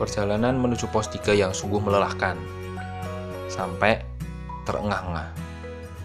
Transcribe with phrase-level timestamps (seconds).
[0.00, 2.40] Perjalanan menuju pos 3 yang sungguh melelahkan.
[3.52, 4.00] Sampai
[4.64, 5.28] terengah-engah.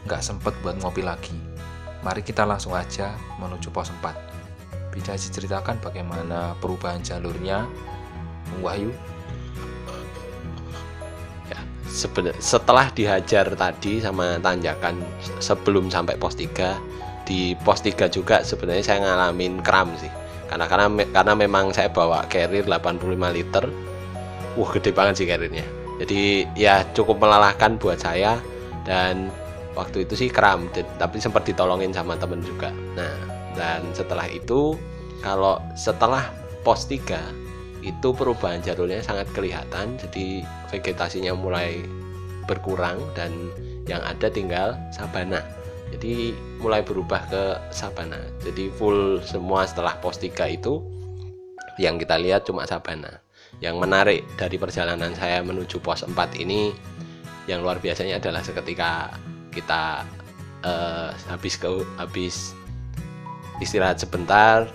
[0.03, 1.39] Nggak sempet buat ngopi lagi.
[2.03, 4.91] Mari kita langsung aja menuju pos 4.
[4.91, 7.63] Bisa diceritakan bagaimana perubahan jalurnya,
[8.51, 8.91] Bung Wahyu?
[11.47, 11.59] Ya,
[12.43, 14.99] setelah dihajar tadi sama tanjakan
[15.39, 16.75] sebelum sampai pos 3
[17.23, 22.25] di pos 3 juga sebenarnya saya ngalamin kram sih karena karena karena memang saya bawa
[22.29, 23.01] carrier 85
[23.35, 23.65] liter.
[24.55, 25.65] Wah gede banget sih carriernya.
[25.99, 28.39] Jadi ya cukup melelahkan buat saya.
[28.85, 29.33] Dan
[29.73, 30.69] waktu itu sih kram
[31.01, 32.69] tapi sempat ditolongin sama temen juga.
[32.93, 33.15] Nah
[33.57, 34.77] dan setelah itu
[35.23, 36.29] kalau setelah
[36.61, 37.45] pos 3
[37.85, 39.97] itu perubahan jalurnya sangat kelihatan.
[39.97, 41.81] Jadi vegetasinya mulai
[42.45, 43.33] berkurang dan
[43.89, 45.41] yang ada tinggal sabana
[45.93, 48.17] jadi mulai berubah ke sabana.
[48.41, 50.81] Jadi full semua setelah pos 3 itu
[51.77, 53.21] yang kita lihat cuma sabana.
[53.61, 56.73] Yang menarik dari perjalanan saya menuju pos 4 ini
[57.45, 59.13] yang luar biasanya adalah seketika
[59.53, 60.01] kita
[60.65, 61.69] eh, habis ke
[62.01, 62.57] habis
[63.61, 64.65] istirahat sebentar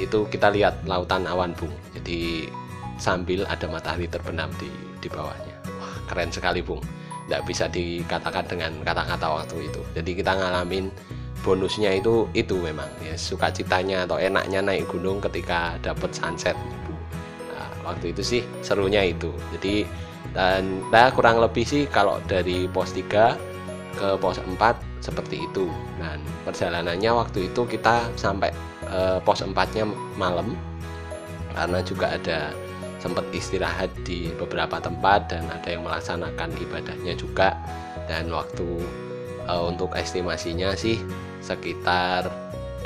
[0.00, 1.72] itu kita lihat lautan awan bung.
[1.92, 2.48] Jadi
[2.96, 4.72] sambil ada matahari terbenam di
[5.04, 5.56] di bawahnya.
[5.76, 6.80] Wah keren sekali bung
[7.26, 9.82] tidak bisa dikatakan dengan kata-kata waktu itu.
[9.98, 10.94] Jadi kita ngalamin
[11.42, 12.86] bonusnya itu itu memang.
[13.02, 16.54] Ya sukacitanya atau enaknya naik gunung ketika dapat sunset.
[17.50, 19.34] Nah, waktu itu sih serunya itu.
[19.58, 19.86] Jadi
[20.34, 23.34] dan nah, kurang lebih sih kalau dari pos 3
[23.96, 24.54] ke pos 4
[25.02, 25.66] seperti itu.
[25.98, 28.54] Dan perjalanannya waktu itu kita sampai
[28.86, 30.54] eh, pos 4 nya malam.
[31.56, 32.52] Karena juga ada
[32.98, 37.56] sempat istirahat di beberapa tempat dan ada yang melaksanakan ibadahnya juga.
[38.06, 38.66] Dan waktu
[39.46, 41.00] eh, untuk estimasinya sih
[41.42, 42.28] sekitar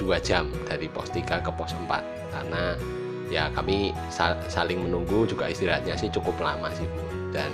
[0.00, 2.72] dua jam dari pos 3 ke pos 4 karena
[3.28, 7.02] ya kami sa- saling menunggu juga istirahatnya sih cukup lama sih Bu.
[7.30, 7.50] Dan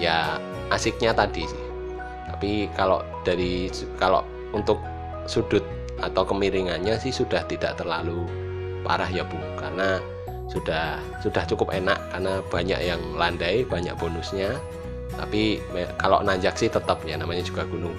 [0.00, 0.40] ya
[0.72, 1.64] asiknya tadi sih.
[2.30, 3.68] Tapi kalau dari
[4.00, 4.24] kalau
[4.54, 4.80] untuk
[5.28, 5.62] sudut
[6.00, 8.24] atau kemiringannya sih sudah tidak terlalu
[8.86, 9.36] parah ya Bu.
[9.60, 10.00] Karena
[10.54, 14.54] sudah sudah cukup enak karena banyak yang landai banyak bonusnya
[15.14, 15.58] tapi
[15.98, 17.94] kalau nanjak sih tetap ya namanya juga gunung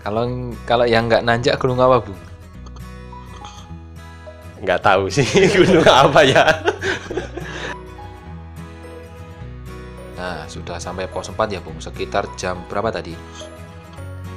[0.00, 0.24] Kalau
[0.64, 2.16] kalau yang nggak nanjak gunung apa, Bu?
[4.64, 5.28] nggak tahu sih
[5.60, 6.44] gunung apa ya
[10.16, 11.80] Nah, sudah sampai pos 4 ya, Bung.
[11.80, 13.12] Sekitar jam berapa tadi?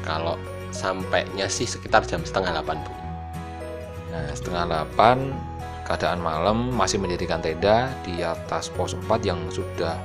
[0.03, 0.35] kalau
[0.69, 2.91] sampainya sih sekitar jam setengah delapan Bu
[4.13, 5.33] Nah, setengah 8
[5.89, 9.97] keadaan malam masih mendirikan tenda di atas pos 4 yang sudah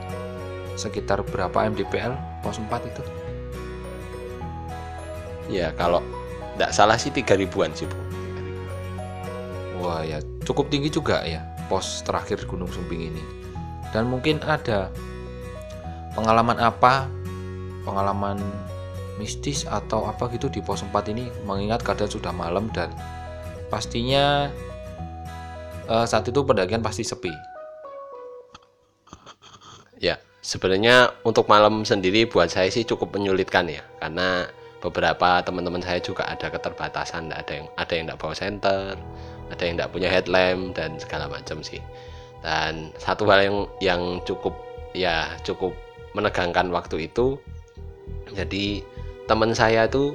[0.81, 3.05] sekitar berapa mdpl pos 4 itu?
[5.49, 6.05] ya kalau
[6.61, 7.97] nggak salah sih tiga ribuan sih Bu
[9.79, 11.41] Wah ya cukup tinggi juga ya
[11.71, 13.23] pos terakhir Gunung Sumbing ini.
[13.95, 14.91] Dan mungkin ada
[16.19, 17.07] pengalaman apa,
[17.87, 18.43] pengalaman
[19.23, 22.91] mistis atau apa gitu di pos 4 ini mengingat keadaan sudah malam dan
[23.69, 24.49] pastinya
[25.89, 27.33] eh, saat itu pendakian pasti sepi.
[29.99, 34.47] Ya, sebenarnya untuk malam sendiri buat saya sih cukup menyulitkan ya, karena
[34.79, 38.95] beberapa teman-teman saya juga ada keterbatasan, ada yang ada yang tidak bawa senter,
[39.51, 41.83] ada yang tidak punya headlamp dan segala macam sih.
[42.47, 44.55] Dan satu hal yang yang cukup
[44.95, 45.75] ya cukup
[46.15, 47.35] menegangkan waktu itu,
[48.39, 48.87] jadi
[49.27, 50.15] teman saya itu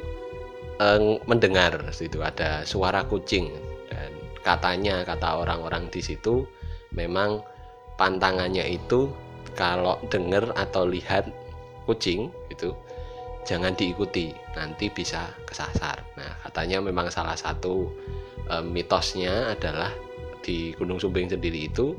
[0.84, 3.48] eh, mendengar situ ada suara kucing.
[3.88, 4.12] Dan
[4.44, 6.44] katanya kata orang-orang di situ
[6.92, 7.40] memang
[7.96, 9.08] pantangannya itu
[9.56, 11.30] kalau dengar atau lihat
[11.86, 12.74] kucing itu
[13.44, 16.04] jangan diikuti nanti bisa kesasar.
[16.16, 17.92] Nah katanya memang salah satu
[18.50, 19.92] eh, mitosnya adalah
[20.44, 21.96] di Gunung Sumbing sendiri itu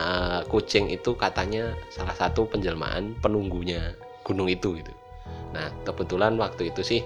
[0.00, 4.92] eh, kucing itu katanya salah satu penjelmaan penunggunya gunung itu gitu.
[5.52, 7.00] Nah kebetulan waktu itu sih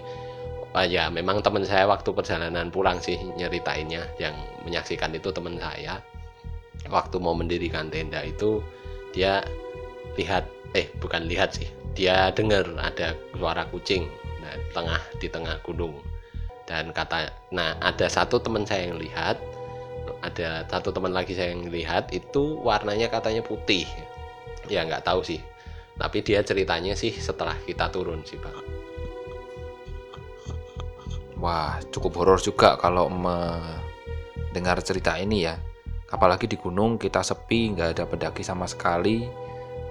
[0.76, 4.04] ah, ya memang teman saya waktu perjalanan pulang sih nyeritainnya.
[4.20, 4.37] Yang
[4.69, 6.04] menyaksikan itu teman saya.
[6.92, 8.60] Waktu mau mendirikan tenda itu
[9.16, 9.41] dia
[10.21, 10.45] lihat
[10.77, 11.66] eh bukan lihat sih.
[11.97, 14.04] Dia dengar ada suara kucing
[14.45, 15.97] nah, tengah di tengah gunung.
[16.68, 19.41] Dan kata nah ada satu teman saya yang lihat
[20.22, 23.89] ada satu teman lagi saya yang lihat itu warnanya katanya putih.
[24.68, 25.41] Ya nggak tahu sih.
[25.97, 28.76] Tapi dia ceritanya sih setelah kita turun sih bang
[31.36, 35.60] Wah, cukup horor juga kalau mendengar cerita ini ya.
[36.09, 39.27] Apalagi di gunung kita sepi, nggak ada pendaki sama sekali.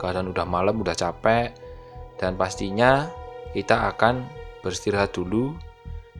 [0.01, 1.53] Keadaan udah malam, udah capek.
[2.17, 3.11] Dan pastinya
[3.53, 4.25] kita akan
[4.63, 5.53] beristirahat dulu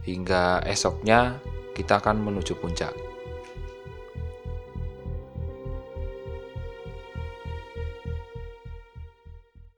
[0.06, 1.42] hingga esoknya
[1.74, 2.94] kita akan menuju puncak.